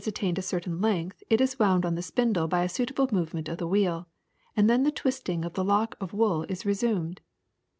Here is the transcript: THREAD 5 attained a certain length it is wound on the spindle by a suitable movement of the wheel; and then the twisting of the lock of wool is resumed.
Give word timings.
THREAD 0.03 0.07
5 0.15 0.15
attained 0.15 0.39
a 0.39 0.41
certain 0.41 0.81
length 0.81 1.21
it 1.29 1.39
is 1.39 1.59
wound 1.59 1.85
on 1.85 1.93
the 1.93 2.01
spindle 2.01 2.47
by 2.47 2.63
a 2.63 2.69
suitable 2.69 3.07
movement 3.11 3.47
of 3.47 3.59
the 3.59 3.67
wheel; 3.67 4.07
and 4.57 4.67
then 4.67 4.81
the 4.81 4.89
twisting 4.89 5.45
of 5.45 5.53
the 5.53 5.63
lock 5.63 5.95
of 6.01 6.11
wool 6.11 6.41
is 6.49 6.65
resumed. 6.65 7.21